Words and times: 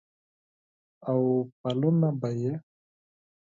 او 1.09 1.19
قدمونه 1.63 2.09
به 2.19 2.29
یې، 2.41 2.53